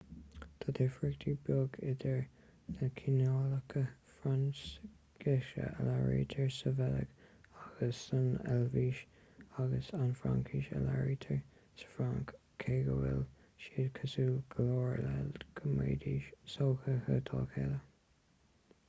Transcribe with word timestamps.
tá 0.63 0.67
difríocht 0.77 1.23
bheag 1.47 1.75
idir 1.89 2.21
na 2.77 2.87
cineálacha 2.99 3.81
fraincise 4.21 5.65
a 5.73 5.85
labhraítear 5.89 6.49
sa 6.55 6.71
bheilg 6.79 7.11
agus 7.65 7.99
san 8.05 8.25
eilvéis 8.55 9.01
agus 9.65 9.91
an 9.99 10.15
fhraincis 10.21 10.69
a 10.77 10.81
labhraítear 10.87 11.41
sa 11.83 11.93
fhrainc 11.97 12.33
cé 12.65 12.77
go 12.87 12.95
bhfuil 13.03 13.23
siad 13.67 13.91
cosúil 13.99 14.39
go 14.55 14.65
leor 14.71 14.97
le 15.05 15.13
go 15.61 15.75
mbeidís 15.77 16.31
sothuigthe 16.55 17.19
dá 17.31 17.43
chéile 17.53 17.77